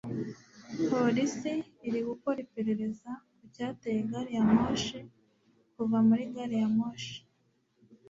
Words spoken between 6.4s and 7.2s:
ya moshi